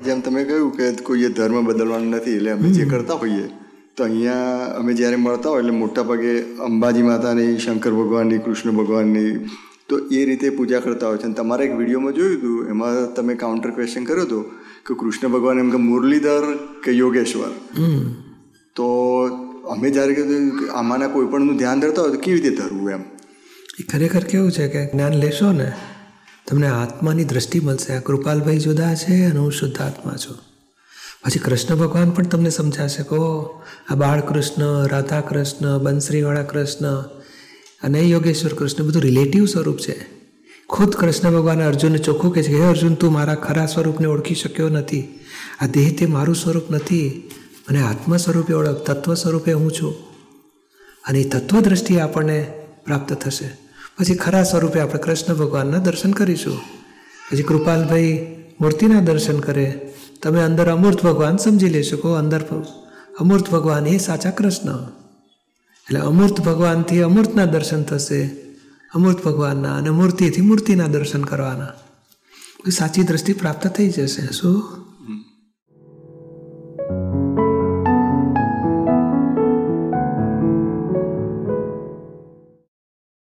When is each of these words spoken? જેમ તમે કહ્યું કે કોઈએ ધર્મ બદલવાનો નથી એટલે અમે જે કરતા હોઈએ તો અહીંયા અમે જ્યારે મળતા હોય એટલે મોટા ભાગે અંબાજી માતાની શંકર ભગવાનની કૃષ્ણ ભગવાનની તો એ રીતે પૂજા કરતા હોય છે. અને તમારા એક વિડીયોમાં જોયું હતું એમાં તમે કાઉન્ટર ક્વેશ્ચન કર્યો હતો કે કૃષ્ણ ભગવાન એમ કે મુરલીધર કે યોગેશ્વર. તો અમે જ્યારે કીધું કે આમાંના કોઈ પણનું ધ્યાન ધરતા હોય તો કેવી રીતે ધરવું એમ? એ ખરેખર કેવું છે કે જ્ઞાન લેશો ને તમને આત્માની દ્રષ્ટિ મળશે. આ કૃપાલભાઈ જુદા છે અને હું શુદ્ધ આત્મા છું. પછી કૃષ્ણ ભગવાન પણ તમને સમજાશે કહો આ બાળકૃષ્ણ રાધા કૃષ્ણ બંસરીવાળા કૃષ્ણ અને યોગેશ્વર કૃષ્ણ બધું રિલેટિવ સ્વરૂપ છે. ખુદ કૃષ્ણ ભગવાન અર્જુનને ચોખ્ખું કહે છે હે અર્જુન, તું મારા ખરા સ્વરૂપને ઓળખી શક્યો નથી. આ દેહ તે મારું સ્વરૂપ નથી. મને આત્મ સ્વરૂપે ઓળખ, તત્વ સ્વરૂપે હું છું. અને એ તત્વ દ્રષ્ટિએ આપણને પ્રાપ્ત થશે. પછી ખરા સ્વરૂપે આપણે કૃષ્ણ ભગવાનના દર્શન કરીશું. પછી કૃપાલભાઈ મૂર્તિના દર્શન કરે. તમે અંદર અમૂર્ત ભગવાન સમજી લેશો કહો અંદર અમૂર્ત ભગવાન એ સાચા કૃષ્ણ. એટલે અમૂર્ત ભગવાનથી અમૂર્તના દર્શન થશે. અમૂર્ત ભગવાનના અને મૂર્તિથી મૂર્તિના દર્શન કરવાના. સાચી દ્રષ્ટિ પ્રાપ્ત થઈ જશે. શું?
જેમ 0.00 0.22
તમે 0.22 0.44
કહ્યું 0.44 0.70
કે 0.76 0.86
કોઈએ 1.08 1.28
ધર્મ 1.38 1.66
બદલવાનો 1.68 2.06
નથી 2.10 2.36
એટલે 2.36 2.52
અમે 2.52 2.68
જે 2.76 2.84
કરતા 2.92 3.18
હોઈએ 3.22 3.46
તો 3.96 4.04
અહીંયા 4.04 4.70
અમે 4.78 4.92
જ્યારે 5.00 5.18
મળતા 5.24 5.50
હોય 5.52 5.62
એટલે 5.64 5.74
મોટા 5.80 6.04
ભાગે 6.10 6.30
અંબાજી 6.68 7.04
માતાની 7.08 7.50
શંકર 7.56 7.92
ભગવાનની 7.98 8.40
કૃષ્ણ 8.46 8.78
ભગવાનની 8.80 9.28
તો 9.88 9.98
એ 10.18 10.22
રીતે 10.30 10.46
પૂજા 10.58 10.80
કરતા 10.86 11.10
હોય 11.10 11.20
છે. 11.20 11.26
અને 11.28 11.36
તમારા 11.40 11.66
એક 11.68 11.76
વિડીયોમાં 11.80 12.16
જોયું 12.18 12.38
હતું 12.38 12.72
એમાં 12.74 12.98
તમે 13.18 13.36
કાઉન્ટર 13.44 13.74
ક્વેશ્ચન 13.76 14.08
કર્યો 14.10 14.26
હતો 14.26 14.40
કે 14.86 14.98
કૃષ્ણ 15.02 15.34
ભગવાન 15.36 15.62
એમ 15.64 15.70
કે 15.76 15.82
મુરલીધર 15.90 16.44
કે 16.84 16.96
યોગેશ્વર. 17.00 17.52
તો 18.76 18.86
અમે 19.76 19.88
જ્યારે 19.96 20.14
કીધું 20.18 20.50
કે 20.58 20.72
આમાંના 20.80 21.12
કોઈ 21.14 21.30
પણનું 21.34 21.60
ધ્યાન 21.62 21.82
ધરતા 21.86 22.06
હોય 22.06 22.16
તો 22.16 22.24
કેવી 22.26 22.40
રીતે 22.40 22.60
ધરવું 22.60 22.92
એમ? 22.96 23.02
એ 23.80 23.82
ખરેખર 23.92 24.24
કેવું 24.32 24.52
છે 24.58 24.68
કે 24.74 24.82
જ્ઞાન 24.92 25.20
લેશો 25.24 25.52
ને 25.60 25.68
તમને 26.50 26.66
આત્માની 26.66 27.24
દ્રષ્ટિ 27.24 27.60
મળશે. 27.60 27.92
આ 27.92 28.00
કૃપાલભાઈ 28.00 28.58
જુદા 28.58 28.94
છે 28.94 29.24
અને 29.24 29.38
હું 29.38 29.52
શુદ્ધ 29.52 29.80
આત્મા 29.80 30.16
છું. 30.16 30.38
પછી 31.24 31.38
કૃષ્ણ 31.38 31.76
ભગવાન 31.76 32.10
પણ 32.10 32.24
તમને 32.24 32.50
સમજાશે 32.50 33.02
કહો 33.02 33.60
આ 33.88 33.94
બાળકૃષ્ણ 33.94 34.86
રાધા 34.86 35.20
કૃષ્ણ 35.20 35.78
બંસરીવાળા 35.78 36.42
કૃષ્ણ 36.42 37.00
અને 37.82 38.00
યોગેશ્વર 38.02 38.54
કૃષ્ણ 38.54 38.84
બધું 38.84 39.02
રિલેટિવ 39.02 39.46
સ્વરૂપ 39.46 39.78
છે. 39.78 40.20
ખુદ 40.68 40.92
કૃષ્ણ 40.92 41.30
ભગવાન 41.30 41.62
અર્જુનને 41.62 41.98
ચોખ્ખું 41.98 42.34
કહે 42.34 42.42
છે 42.42 42.52
હે 42.52 42.66
અર્જુન, 42.66 42.94
તું 42.94 43.12
મારા 43.12 43.34
ખરા 43.34 43.66
સ્વરૂપને 43.66 44.06
ઓળખી 44.06 44.34
શક્યો 44.34 44.68
નથી. 44.68 45.20
આ 45.60 45.66
દેહ 45.66 45.96
તે 45.98 46.06
મારું 46.06 46.34
સ્વરૂપ 46.34 46.70
નથી. 46.70 47.30
મને 47.70 47.82
આત્મ 47.82 48.16
સ્વરૂપે 48.16 48.52
ઓળખ, 48.52 48.78
તત્વ 48.78 49.14
સ્વરૂપે 49.14 49.52
હું 49.52 49.72
છું. 49.72 49.94
અને 51.08 51.20
એ 51.20 51.28
તત્વ 51.28 51.60
દ્રષ્ટિએ 51.60 52.00
આપણને 52.00 52.52
પ્રાપ્ત 52.84 53.12
થશે. 53.12 53.69
પછી 54.00 54.14
ખરા 54.14 54.42
સ્વરૂપે 54.42 54.80
આપણે 54.80 55.00
કૃષ્ણ 55.00 55.34
ભગવાનના 55.34 55.78
દર્શન 55.78 56.10
કરીશું. 56.12 56.58
પછી 57.30 57.42
કૃપાલભાઈ 57.42 58.36
મૂર્તિના 58.60 59.00
દર્શન 59.00 59.40
કરે. 59.40 59.80
તમે 60.22 60.42
અંદર 60.42 60.70
અમૂર્ત 60.70 61.02
ભગવાન 61.02 61.36
સમજી 61.36 61.68
લેશો 61.68 61.96
કહો 61.96 62.12
અંદર 62.12 62.40
અમૂર્ત 63.20 63.50
ભગવાન 63.50 63.86
એ 63.86 63.98
સાચા 63.98 64.30
કૃષ્ણ. 64.30 64.70
એટલે 65.80 66.00
અમૂર્ત 66.00 66.40
ભગવાનથી 66.40 67.02
અમૂર્તના 67.02 67.44
દર્શન 67.44 67.82
થશે. 67.82 68.26
અમૂર્ત 68.94 69.24
ભગવાનના 69.24 69.76
અને 69.76 69.90
મૂર્તિથી 69.90 70.40
મૂર્તિના 70.40 70.86
દર્શન 70.86 71.24
કરવાના. 71.24 71.68
સાચી 72.70 73.02
દ્રષ્ટિ 73.02 73.32
પ્રાપ્ત 73.32 73.66
થઈ 73.66 73.88
જશે. 73.88 74.32
શું? 74.32 74.79